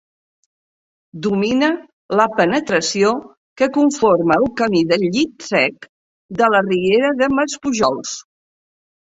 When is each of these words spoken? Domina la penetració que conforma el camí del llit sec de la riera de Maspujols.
Domina 1.25 1.67
la 2.19 2.25
penetració 2.39 3.11
que 3.61 3.67
conforma 3.75 4.39
el 4.41 4.47
camí 4.63 4.83
del 4.95 5.05
llit 5.17 5.47
sec 5.51 5.87
de 6.41 6.51
la 6.57 6.65
riera 6.71 7.13
de 7.23 7.31
Maspujols. 7.37 8.19